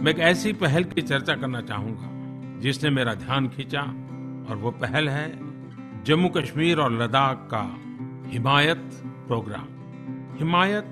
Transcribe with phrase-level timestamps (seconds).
[0.00, 3.80] मैं एक ऐसी पहल की चर्चा करना चाहूँगा, जिसने मेरा ध्यान खींचा
[4.50, 5.28] और वो पहल है
[6.04, 7.60] जम्मू कश्मीर और लद्दाख का
[8.30, 8.90] हिमायत
[9.26, 9.66] प्रोग्राम।
[10.38, 10.84] हिमायत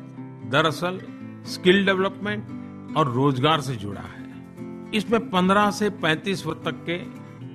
[0.53, 1.01] दरअसल
[1.47, 6.99] स्किल डेवलपमेंट और रोज़गार से जुड़ा है। इसमें 15 से 35 वर्ष तक के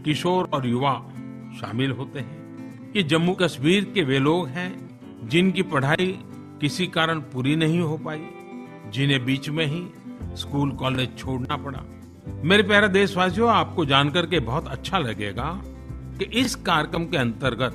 [0.04, 0.94] किशोर और युवा
[1.60, 4.72] शामिल होते हैं। ये जम्मू कश्मीर के वे लोग हैं
[5.30, 6.14] जिनकी पढ़ाई
[6.62, 8.26] किसी कारण पूरी नहीं हो पाई,
[8.92, 9.82] जिन्हें बीच में ही
[10.36, 11.84] स्कूल, कॉलेज छोड़ना पड़ा।
[12.44, 15.50] मेरे प्यारे देशवासियों, आपको जानकर के बहुत अच्छा लगेगा
[16.18, 17.74] कि इस कार्यक्रम के अंतर्गत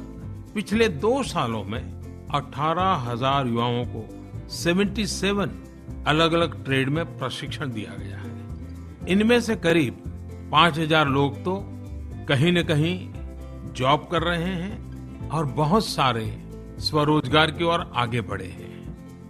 [0.55, 1.81] पिछले दो सालों में
[2.35, 4.05] अठारह हज़ार युवाओं को
[4.55, 5.51] 77
[6.07, 10.03] अलग अलग ट्रेड में प्रशिक्षण दिया गया है। इनमें से करीब
[10.53, 11.61] 5000 लोग तो
[12.29, 12.97] कहीं न कहीं
[13.73, 16.27] जॉब कर रहे हैं और बहुत सारे
[16.81, 18.68] स्वरोजगार की ओर आगे बढ़े हैं।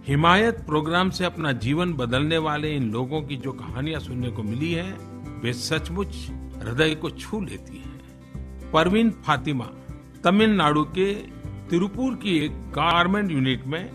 [0.07, 4.71] हिमायत प्रोग्राम से अपना जीवन बदलने वाले इन लोगों की जो कहानियाँ सुनने को मिली
[4.71, 4.91] है,
[5.43, 6.31] वे सचमुच
[6.63, 8.01] हृदय को छू लेती हैं।
[8.71, 9.65] परवीन फातिमा,
[10.23, 11.13] तमिलनाडु के
[11.69, 13.85] तिरुपुर की एक गारमेंट यूनिट में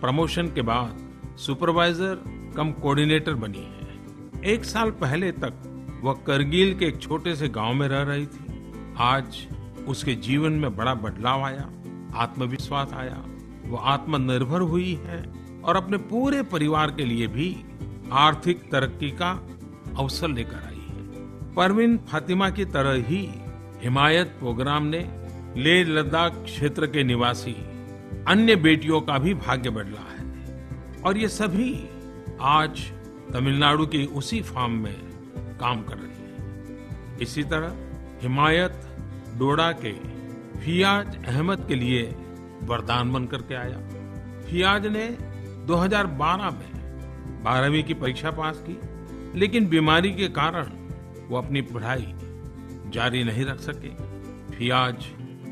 [0.00, 0.98] प्रमोशन के बाद
[1.38, 2.22] सुपरवाइजर
[2.56, 4.00] कम कोऑर्डिनेटर बनी है।
[4.44, 5.54] एक साल पहले तक
[6.02, 9.46] वह करगिल के एक छोटे से गाँव में रह रही थी। आज
[9.88, 11.70] उसके जीवन में बड़ा बदलाव आया,
[12.14, 13.24] आत्मविश्वास आया,
[13.64, 17.64] वो आत्मनिर्भर हुई है। और अपने पूरे परिवार के लिए भी
[18.12, 19.30] आर्थिक तरक्की का
[19.98, 23.28] अवसर लेकर आई है। परवीन फातिमा की तरह ही
[23.82, 25.00] हिमायत प्रोग्राम ने
[25.56, 27.56] लेह लद्दाख क्षेत्र के निवासी
[28.28, 31.88] अन्य बेटियों का भी भाग्य बदला है। और ये सभी
[32.40, 32.80] आज
[33.32, 34.96] तमिलनाडु के उसी फार्म में
[35.60, 37.76] काम कर रही है। इसी तरह
[38.22, 38.72] हिमायत
[39.38, 39.92] डोडा के
[40.60, 42.02] फियाज अहमद के लिए
[42.62, 43.78] वरदान बन करके आया।
[44.48, 45.06] फियाज ने
[45.66, 48.78] 2012 में बारहवीं की परीक्षा पास की,
[49.38, 50.66] लेकिन बीमारी के कारण
[51.28, 52.14] वो अपनी पढ़ाई
[52.90, 53.88] जारी नहीं रख सके।
[54.56, 55.06] फियाज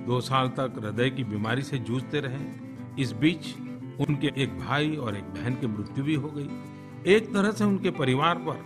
[0.06, 3.54] दो साल तक हृदय की बीमारी से जूझते रहे। इस बीच
[4.00, 7.90] उनके एक भाई और एक बहन की मृत्यु भी हो गई। एक तरह से उनके
[7.90, 8.62] परिवार पर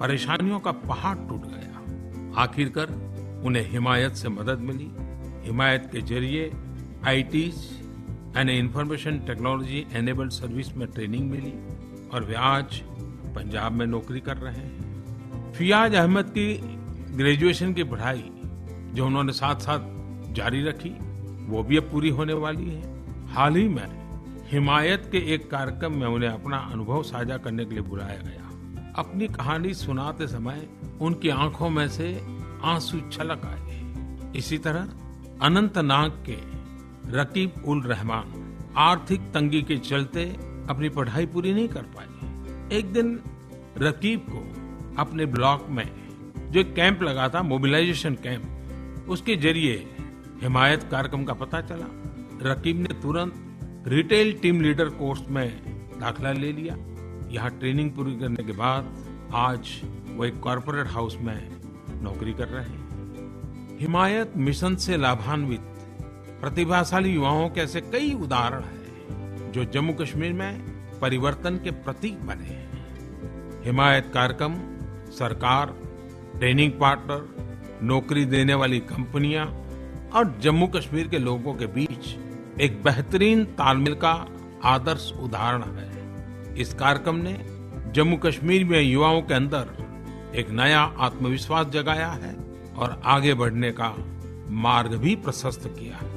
[0.00, 2.88] परेशानियों का पहाड़ टूट गया। आखिरकार
[3.46, 4.90] उन्हें हिमायत से मदद मिली।
[5.46, 6.50] हिमायत के ज़रिए
[7.06, 7.54] आईटीज
[8.36, 11.52] यानी इंफॉर्मेशन टेक्नोलॉजी एनेबल्ड सर्विस में ट्रेनिंग मिली
[12.08, 12.80] और वे आज
[13.34, 16.54] पंजाब में नौकरी कर रहे हैं। फियाज अहमद की
[17.16, 18.24] ग्रेजुएशन की पढ़ाई
[18.94, 20.90] जो उन्होंने साथ साथ जारी रखी,
[21.46, 22.82] वो भी अब पूरी होने वाली है।
[23.26, 24.04] हाल ही में
[24.50, 28.42] हिमायत के एक कार्यक्रम में उन्हें अपना अनुभव साझा करने के लिए बुलाया गया।
[28.96, 30.66] अपनी कहानी सुनाते समय
[31.00, 32.22] उनकी आँखों में से
[32.64, 33.82] आँसू छलक आए।
[34.36, 34.88] इसी तरह
[35.42, 36.53] अनंतनाग के
[37.08, 40.24] रकीब उल रहमान, आर्थिक तंगी के चलते
[40.70, 43.20] अपनी पढ़ाई पूरी नहीं कर पाए। एक दिन
[43.78, 44.40] रकीब को
[45.02, 45.90] अपने ब्लॉक में,
[46.50, 49.74] जो कैंप लगा था, मोबिलाइजेशन कैंप, उसके ज़रिए
[50.42, 51.86] हिमायत कार्यक्रम का पता चला।
[52.42, 55.48] रकीब ने तुरंत रिटेल टीम लीडर कोर्स में
[56.00, 56.76] दाखिला ले लिया।
[57.30, 58.94] यहाँ ट्रेनिंग पूरी करने के बाद
[59.34, 61.60] आज वो एक कॉरपोरेट हाउस में
[62.02, 65.73] नौकरी कर रहे हैं। हिमायत मिशन से लाभान्वित
[66.44, 70.60] प्रतिभाशाली युवाओं के ऐसे कई उदाहरण हैं, जो जम्मू कश्मीर में
[71.00, 74.54] परिवर्तन के प्रतीक बने हैं। हिमायत कार्यक्रम,
[75.10, 75.66] सरकार,
[76.38, 79.46] ट्रेनिंग पार्टनर, नौकरी देने वाली कंपनियाँ
[80.14, 82.14] और जम्मू कश्मीर के लोगों के बीच
[82.60, 84.26] एक बेहतरीन तालमेल का
[84.64, 87.38] आदर्श उदाहरण है। इस कार्यक्रम ने
[87.92, 89.76] जम्मू कश्मीर में युवाओं के अंदर
[90.34, 92.36] एक नया आत्मविश्वास जगाया है
[92.76, 93.94] और आगे बढ़ने का
[94.48, 96.13] मार्ग भी प्रशस्त किया है।